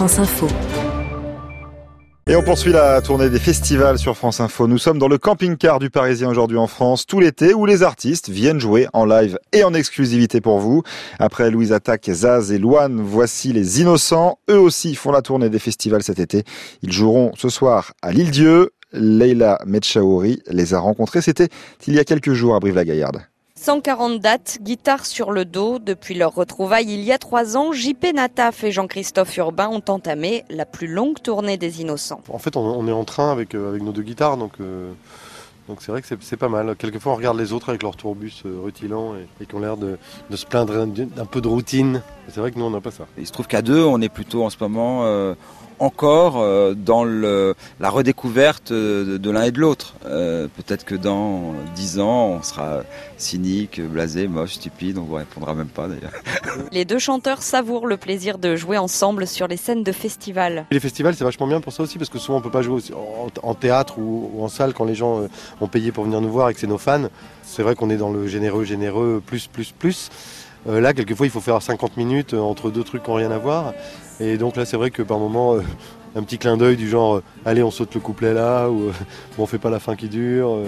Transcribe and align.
France 0.00 0.18
Info. 0.18 0.46
Et 2.26 2.34
on 2.34 2.42
poursuit 2.42 2.72
la 2.72 3.02
tournée 3.02 3.28
des 3.28 3.38
festivals 3.38 3.98
sur 3.98 4.16
France 4.16 4.40
Info. 4.40 4.66
Nous 4.66 4.78
sommes 4.78 4.98
dans 4.98 5.08
le 5.08 5.18
camping-car 5.18 5.78
du 5.78 5.90
Parisien 5.90 6.30
aujourd'hui 6.30 6.56
en 6.56 6.68
France, 6.68 7.04
tout 7.04 7.20
l'été, 7.20 7.52
où 7.52 7.66
les 7.66 7.82
artistes 7.82 8.30
viennent 8.30 8.60
jouer 8.60 8.86
en 8.94 9.04
live 9.04 9.38
et 9.52 9.62
en 9.62 9.74
exclusivité 9.74 10.40
pour 10.40 10.58
vous. 10.58 10.82
Après 11.18 11.50
Louise 11.50 11.74
Attaque, 11.74 12.08
Zaz 12.10 12.50
et 12.50 12.56
Loane, 12.56 13.02
voici 13.02 13.52
les 13.52 13.82
Innocents. 13.82 14.38
Eux 14.48 14.58
aussi 14.58 14.94
font 14.94 15.12
la 15.12 15.20
tournée 15.20 15.50
des 15.50 15.58
festivals 15.58 16.02
cet 16.02 16.18
été. 16.18 16.44
Ils 16.80 16.92
joueront 16.92 17.32
ce 17.36 17.50
soir 17.50 17.92
à 18.00 18.10
l'Île-Dieu. 18.10 18.70
Leila 18.94 19.58
Metchaouri 19.66 20.42
les 20.48 20.72
a 20.72 20.78
rencontrés. 20.78 21.20
C'était 21.20 21.50
il 21.86 21.92
y 21.92 21.98
a 21.98 22.04
quelques 22.04 22.32
jours 22.32 22.54
à 22.54 22.58
Brive-la-Gaillarde. 22.58 23.20
140 23.62 24.20
dates, 24.20 24.56
guitare 24.62 25.04
sur 25.04 25.32
le 25.32 25.44
dos. 25.44 25.78
Depuis 25.78 26.14
leur 26.14 26.34
retrouvailles 26.34 26.94
il 26.94 27.00
y 27.00 27.12
a 27.12 27.18
trois 27.18 27.58
ans, 27.58 27.72
JP 27.72 28.14
Nataf 28.14 28.64
et 28.64 28.72
Jean-Christophe 28.72 29.36
Urbain 29.36 29.68
ont 29.68 29.82
entamé 29.88 30.44
la 30.48 30.64
plus 30.64 30.86
longue 30.86 31.20
tournée 31.20 31.58
des 31.58 31.82
Innocents. 31.82 32.22
En 32.30 32.38
fait, 32.38 32.56
on 32.56 32.88
est 32.88 32.92
en 32.92 33.04
train 33.04 33.30
avec, 33.30 33.54
euh, 33.54 33.68
avec 33.68 33.82
nos 33.82 33.92
deux 33.92 34.00
guitares, 34.00 34.38
donc 34.38 34.52
euh, 34.62 34.92
donc 35.68 35.82
c'est 35.82 35.92
vrai 35.92 36.00
que 36.00 36.08
c'est 36.08 36.36
pas 36.38 36.48
mal. 36.48 36.74
Quelquefois, 36.74 37.12
on 37.12 37.16
regarde 37.16 37.38
les 37.38 37.52
autres 37.52 37.68
avec 37.68 37.82
leur 37.82 37.96
tourbus 37.96 38.32
euh, 38.46 38.60
rutilants 38.64 39.12
et, 39.40 39.44
qui 39.44 39.54
ont 39.54 39.60
l'air 39.60 39.76
de, 39.76 39.98
se 40.34 40.46
plaindre 40.46 40.86
d'un 40.86 41.26
peu 41.26 41.42
de 41.42 41.48
routine. 41.48 42.00
C'est 42.28 42.40
vrai 42.40 42.52
que 42.52 42.58
nous, 42.58 42.64
on 42.64 42.70
n'a 42.70 42.80
pas 42.80 42.90
ça. 42.90 43.08
Il 43.18 43.26
se 43.26 43.32
trouve 43.32 43.46
qu'à 43.46 43.60
deux, 43.60 43.84
on 43.84 44.00
est 44.00 44.08
plutôt 44.08 44.42
en 44.42 44.48
ce 44.48 44.56
moment 44.58 45.04
encore 45.80 46.40
euh, 46.40 46.74
dans 46.74 47.04
le, 47.04 47.54
la 47.80 47.90
redécouverte 47.90 48.72
de, 48.72 49.30
l'un 49.30 49.42
et 49.42 49.50
de 49.50 49.58
l'autre. 49.58 49.94
Euh, 50.06 50.46
peut-être 50.56 50.84
que 50.84 50.94
dans 50.94 51.54
dix 51.74 51.98
ans, 51.98 52.36
on 52.38 52.42
sera 52.42 52.82
cynique, 53.16 53.80
blasé, 53.80 54.28
moche, 54.28 54.54
stupide, 54.54 54.98
on 54.98 55.02
ne 55.02 55.06
vous 55.06 55.14
répondra 55.14 55.54
même 55.54 55.68
pas 55.68 55.88
d'ailleurs. 55.88 56.12
Les 56.72 56.84
deux 56.84 56.98
chanteurs 56.98 57.42
savourent 57.42 57.86
le 57.86 57.96
plaisir 57.96 58.38
de 58.38 58.56
jouer 58.56 58.78
ensemble 58.78 59.26
sur 59.26 59.48
les 59.48 59.56
scènes 59.56 59.82
de 59.82 59.92
festivals. 59.92 60.66
Les 60.70 60.80
festivals, 60.80 61.14
c'est 61.14 61.24
vachement 61.24 61.46
bien 61.46 61.60
pour 61.60 61.72
ça 61.72 61.82
aussi, 61.82 61.98
parce 61.98 62.10
que 62.10 62.18
souvent 62.18 62.38
on 62.38 62.42
peut 62.42 62.50
pas 62.50 62.62
jouer 62.62 62.80
en, 63.42 63.54
théâtre 63.54 63.98
ou, 63.98 64.30
en 64.42 64.48
salle 64.48 64.74
quand 64.74 64.84
les 64.84 64.94
gens 64.94 65.22
euh, 65.22 65.28
ont 65.60 65.68
payé 65.68 65.92
pour 65.92 66.04
venir 66.04 66.20
nous 66.20 66.30
voir 66.30 66.50
et 66.50 66.54
que 66.54 66.60
c'est 66.60 66.66
nos 66.66 66.78
fans. 66.78 67.08
C'est 67.42 67.62
vrai 67.62 67.74
qu'on 67.74 67.90
est 67.90 67.96
dans 67.96 68.12
le 68.12 68.26
généreux, 68.26 68.64
généreux, 68.64 69.22
plus, 69.24 69.46
plus, 69.46 69.72
plus. 69.72 70.10
Là, 70.66 70.92
quelquefois, 70.92 71.26
il 71.26 71.30
faut 71.30 71.40
faire 71.40 71.60
50 71.60 71.96
minutes 71.96 72.34
entre 72.34 72.70
deux 72.70 72.84
trucs 72.84 73.02
qui 73.02 73.10
n'ont 73.10 73.16
rien 73.16 73.30
à 73.30 73.38
voir. 73.38 73.72
Et 74.20 74.36
donc 74.36 74.56
là, 74.56 74.66
c'est 74.66 74.76
vrai 74.76 74.90
que 74.90 75.02
par 75.02 75.18
moment, 75.18 75.54
euh, 75.54 75.62
un 76.14 76.22
petit 76.22 76.36
clin 76.36 76.58
d'œil 76.58 76.76
du 76.76 76.88
genre, 76.88 77.16
euh, 77.16 77.22
allez, 77.46 77.62
on 77.62 77.70
saute 77.70 77.94
le 77.94 78.00
couplet 78.00 78.34
là, 78.34 78.68
ou 78.68 78.88
euh, 78.88 78.92
on 79.38 79.46
fait 79.46 79.58
pas 79.58 79.70
la 79.70 79.80
fin 79.80 79.96
qui 79.96 80.08
dure. 80.08 80.58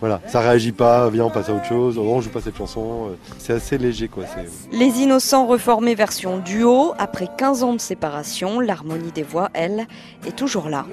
voilà, 0.00 0.20
ça 0.26 0.40
réagit 0.40 0.72
pas, 0.72 1.10
viens, 1.10 1.26
on 1.26 1.30
passe 1.30 1.50
à 1.50 1.52
autre 1.52 1.66
chose. 1.66 1.98
on 1.98 2.20
joue 2.22 2.30
pas 2.30 2.40
cette 2.40 2.56
chanson. 2.56 3.10
c'est 3.38 3.52
assez 3.52 3.76
léger, 3.76 4.08
quoi. 4.08 4.24
Les 4.72 5.00
Innocents 5.00 5.46
reformés 5.46 5.94
version 5.94 6.38
duo. 6.38 6.94
Après 6.98 7.28
15 7.36 7.62
ans 7.62 7.74
de 7.74 7.80
séparation, 7.80 8.60
l'harmonie 8.60 9.12
des 9.12 9.22
voix, 9.22 9.50
elle, 9.52 9.86
est 10.26 10.34
toujours 10.34 10.70
là. 10.70 10.86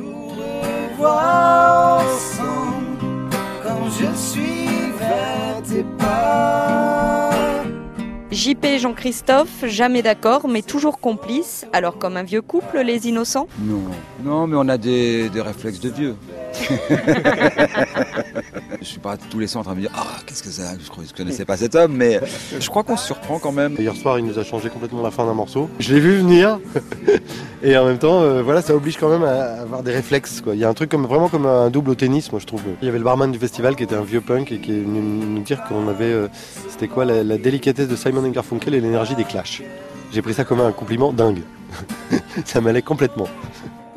je 3.89 4.15
suis 4.15 4.91
vers 4.99 5.61
tes 5.63 5.83
JP 8.39 8.63
et 8.63 8.79
Jean-Christophe, 8.79 9.65
jamais 9.65 10.01
d'accord, 10.01 10.47
mais 10.47 10.61
toujours 10.61 11.01
complices. 11.01 11.65
Alors 11.73 11.97
comme 11.97 12.15
un 12.15 12.23
vieux 12.23 12.41
couple, 12.41 12.79
les 12.79 13.05
innocents 13.05 13.49
Non, 13.59 13.81
non, 14.23 14.47
mais 14.47 14.55
on 14.57 14.69
a 14.69 14.77
des, 14.77 15.27
des 15.27 15.41
réflexes 15.41 15.81
de 15.81 15.89
vieux. 15.89 16.15
je 18.79 18.85
suis 18.85 18.99
pas 18.99 19.17
tous 19.17 19.39
les 19.39 19.47
train 19.47 19.61
de 19.63 19.69
me 19.75 19.81
dire 19.81 19.91
ah 19.93 20.05
que 20.41 20.49
je, 20.51 20.61
ne 20.61 21.17
connaissais 21.17 21.45
pas 21.45 21.57
cet 21.57 21.75
homme 21.75 21.93
mais 21.95 22.19
je 22.59 22.69
crois 22.69 22.83
qu'on 22.83 22.97
se 22.97 23.05
surprend 23.05 23.39
quand 23.39 23.51
même. 23.51 23.75
Hier 23.79 23.95
soir 23.95 24.19
il 24.19 24.25
nous 24.25 24.39
a 24.39 24.43
changé 24.43 24.69
complètement 24.69 25.01
la 25.01 25.11
fin 25.11 25.25
d'un 25.25 25.33
morceau. 25.33 25.69
Je 25.79 25.93
l'ai 25.93 25.99
vu 25.99 26.17
venir 26.17 26.59
et 27.63 27.77
en 27.77 27.85
même 27.85 27.97
temps 27.97 28.21
euh, 28.21 28.41
voilà 28.41 28.61
ça 28.61 28.75
oblige 28.75 28.97
quand 28.97 29.09
même 29.09 29.23
à 29.23 29.61
avoir 29.61 29.83
des 29.83 29.91
réflexes 29.91 30.41
quoi. 30.41 30.55
Il 30.55 30.59
y 30.59 30.63
a 30.63 30.69
un 30.69 30.73
truc 30.73 30.89
comme 30.89 31.05
vraiment 31.05 31.29
comme 31.29 31.45
un 31.45 31.69
double 31.69 31.91
au 31.91 31.95
tennis 31.95 32.31
moi 32.31 32.39
je 32.39 32.45
trouve. 32.45 32.61
Il 32.81 32.85
y 32.85 32.89
avait 32.89 32.97
le 32.97 33.03
barman 33.03 33.31
du 33.31 33.39
festival 33.39 33.75
qui 33.75 33.83
était 33.83 33.95
un 33.95 34.03
vieux 34.03 34.21
punk 34.21 34.51
et 34.51 34.59
qui 34.59 34.71
est 34.71 34.81
venu 34.81 34.99
nous 35.01 35.41
dire 35.41 35.63
qu'on 35.63 35.87
avait 35.87 36.05
euh, 36.05 36.27
c'était 36.69 36.87
quoi 36.87 37.05
la, 37.05 37.23
la, 37.23 37.37
délicatesse 37.37 37.87
de 37.87 37.95
Simon 37.95 38.27
Garfunkel 38.29 38.73
et 38.73 38.81
l'énergie 38.81 39.15
des 39.15 39.23
Clash. 39.23 39.61
J'ai 40.11 40.21
pris 40.21 40.33
ça 40.33 40.43
comme 40.43 40.61
un 40.61 40.71
compliment 40.71 41.13
dingue. 41.13 41.41
ça 42.45 42.61
m'allait 42.61 42.81
complètement. 42.81 43.27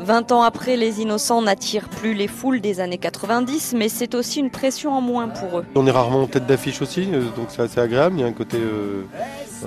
20 0.02 0.32
ans 0.32 0.42
après, 0.42 0.76
les 0.76 1.00
innocents 1.00 1.42
n'attirent 1.42 1.88
plus 1.88 2.14
les 2.14 2.26
foules 2.26 2.60
des 2.60 2.80
années 2.80 2.98
90, 2.98 3.74
mais 3.76 3.88
c'est 3.88 4.14
aussi 4.14 4.40
une 4.40 4.50
pression 4.50 4.92
en 4.92 5.00
moins 5.00 5.28
pour 5.28 5.60
eux. 5.60 5.64
On 5.76 5.86
est 5.86 5.90
rarement 5.90 6.22
en 6.22 6.26
tête 6.26 6.46
d'affiche 6.46 6.82
aussi, 6.82 7.08
euh, 7.12 7.22
donc 7.36 7.46
c'est 7.48 7.62
assez 7.62 7.80
agréable. 7.80 8.16
Il 8.18 8.20
y 8.20 8.24
a 8.24 8.26
un 8.26 8.32
côté 8.32 8.58
euh, 8.58 9.04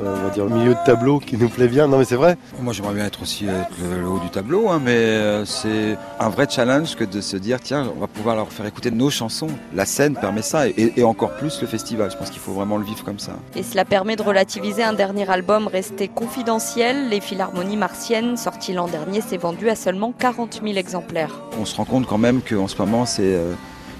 euh, 0.03 0.16
on 0.19 0.23
va 0.23 0.29
dire, 0.29 0.45
milieu 0.45 0.73
de 0.73 0.85
tableau 0.85 1.19
qui 1.19 1.38
nous 1.38 1.50
plaît 1.50 1.67
bien. 1.67 1.88
Non, 1.88 1.97
mais 1.97 2.06
c'est 2.06 2.16
vrai. 2.16 2.38
Moi, 2.61 2.73
j'aimerais 2.73 2.94
bien 2.94 3.06
être 3.06 3.22
aussi 3.22 3.45
le, 3.45 4.07
haut 4.07 4.19
du 4.19 4.29
tableau, 4.29 4.69
hein, 4.69 4.81
mais 4.83 4.95
euh, 4.95 5.45
c'est 5.45 5.97
un 6.19 6.29
vrai 6.29 6.47
challenge 6.50 6.95
que 6.95 7.03
de 7.03 7.22
se 7.22 7.38
dire, 7.38 7.59
tiens, 7.59 7.91
on 7.95 8.00
va 8.00 8.07
pouvoir 8.07 8.35
leur 8.35 8.51
faire 8.51 8.66
écouter 8.66 8.91
nos 8.91 9.09
chansons. 9.09 9.47
La 9.73 9.85
scène 9.85 10.16
permet 10.16 10.41
ça, 10.41 10.67
et, 10.67 11.03
encore 11.03 11.35
plus 11.35 11.61
le 11.61 11.67
festival. 11.67 12.11
Je 12.11 12.17
pense 12.17 12.29
qu'il 12.29 12.39
faut 12.39 12.53
vraiment 12.53 12.78
le 12.78 12.85
vivre 12.85 13.03
comme 13.03 13.19
ça. 13.19 13.33
Et 13.56 13.63
cela 13.63 13.85
permet 13.85 14.16
de 14.16 14.23
relativiser 14.23 14.83
un 14.83 14.94
dernier 14.94 15.29
album 15.29 15.67
resté 15.67 16.07
confidentiel. 16.07 17.09
Les 17.09 17.22
Philharmonies 17.22 17.77
Martiennes, 17.77 18.38
sorti 18.38 18.73
l'an 18.73 18.88
dernier, 18.88 19.22
s'est 19.22 19.38
vendu 19.38 19.69
à 19.69 19.75
seulement 19.75 20.13
40 20.17 20.62
000 20.63 20.77
exemplaires. 20.77 21.41
On 21.59 21.66
se 21.66 21.75
rend 21.75 21.85
compte 21.85 22.06
quand 22.07 22.17
même 22.17 22.41
qu'en 22.41 22.67
ce 22.67 22.77
moment, 22.77 23.06
c'est 23.06 23.35
euh, 23.35 23.53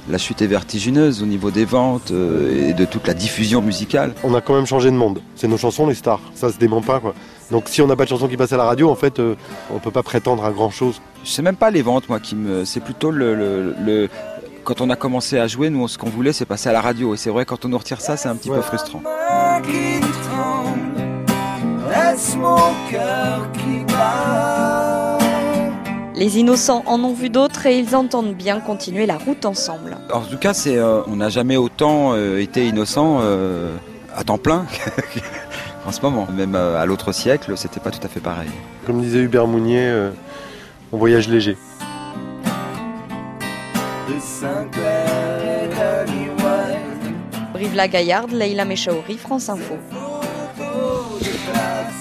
la 0.10 0.18
chute 0.18 0.42
est 0.42 0.48
vertigineuse 0.48 1.24
au 1.24 1.26
niveau 1.26 1.52
des 1.52 1.66
ventes 1.66 2.12
euh, 2.12 2.70
et 2.70 2.74
de 2.74 2.86
toute 2.86 3.08
la 3.08 3.14
diffusion 3.14 3.62
musicale. 3.62 4.14
On 4.24 4.34
a 4.36 4.42
quand 4.42 4.56
même 4.56 4.66
changé 4.66 4.92
de 4.92 4.96
monde. 4.96 5.22
C'est 5.36 5.48
nos 5.48 5.58
chansons, 5.58 5.88
les 5.88 5.96
stars. 5.96 6.22
Ça 6.34 6.52
se 6.52 6.58
dément 6.58 6.82
pas, 6.82 7.00
quoi. 7.00 7.14
Donc 7.52 7.70
si 7.70 7.82
on 7.82 7.88
n'a 7.88 7.96
pas 7.96 8.04
de 8.04 8.10
chansons 8.10 8.28
qui 8.28 8.38
passent 8.38 8.54
à 8.54 8.58
la 8.58 8.66
radio, 8.66 8.90
en 8.90 8.96
fait, 8.96 9.20
euh, 9.20 9.36
on 9.74 9.80
peut 9.80 9.92
pas 9.92 10.04
prétendre 10.04 10.44
à 10.46 10.52
grand 10.52 10.70
chose. 10.70 11.02
Je 11.24 11.30
sais 11.30 11.42
même 11.42 11.56
pas 11.56 11.72
les 11.72 11.82
ventes, 11.82 12.10
moi, 12.10 12.20
qui 12.20 12.36
me. 12.36 12.66
C'est 12.66 12.82
plutôt 12.82 13.12
le, 13.12 14.10
Quand 14.64 14.82
on 14.82 14.90
a 14.90 14.96
commencé 14.96 15.40
à 15.40 15.48
jouer, 15.48 15.70
nous, 15.70 15.88
ce 15.88 15.98
qu'on 15.98 16.10
voulait, 16.10 16.34
c'est 16.34 16.46
passer 16.46 16.70
à 16.70 16.74
la 16.74 16.82
radio. 16.82 17.14
Et 17.14 17.18
c'est 17.18 17.30
vrai, 17.30 17.46
quand 17.46 17.66
on 17.66 17.70
nous 17.70 17.78
retire 17.78 18.02
ça, 18.02 18.18
c'est 18.18 18.30
un 18.30 18.36
petit 18.36 18.50
peu 18.50 18.62
frustrant. 18.62 19.02
mon 22.38 22.74
cœur 22.90 23.52
qui 23.54 23.84
les 26.18 26.40
innocents 26.40 26.84
en 26.86 27.04
ont 27.04 27.14
vu 27.14 27.30
d'autres 27.30 27.66
et 27.66 27.78
ils 27.78 27.96
entendent 27.96 28.34
bien 28.34 28.60
continuer 28.60 29.06
la 29.06 29.18
route 29.18 29.46
ensemble. 29.46 29.98
en 30.12 30.22
tout 30.22 30.38
cas, 30.38 30.54
c'est, 30.54 30.78
euh, 30.78 31.02
on 31.08 31.18
n'a 31.18 31.30
jamais 31.30 31.58
autant 31.58 32.14
euh, 32.14 32.40
été 32.40 32.68
innocents 32.68 33.20
euh, 33.22 33.76
à 34.16 34.24
temps 34.24 34.38
plein 34.38 34.66
en 35.86 35.92
ce 35.92 36.02
moment. 36.02 36.28
Même 36.36 36.56
à 36.56 36.86
l'autre 36.86 37.12
siècle, 37.12 37.54
c'était 37.58 37.80
pas 37.80 37.92
tout 37.92 38.04
à 38.04 38.08
fait 38.08 38.20
pareil. 38.20 38.50
Comme 38.86 39.02
disait 39.02 39.20
Hubert 39.20 39.48
Mounier, 39.48 40.10
on 40.92 40.98
voyage 40.98 41.28
léger. 41.28 41.58
Brive 47.54 47.76
la 47.76 47.88
Gaillarde, 47.88 48.32
Leïla 48.32 48.66
Mechaouri, 48.66 49.18
France 49.18 49.50
Info. 49.50 49.76